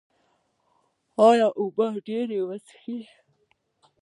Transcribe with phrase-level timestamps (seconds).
[1.27, 2.97] ایا اوبه به ډیرې څښئ؟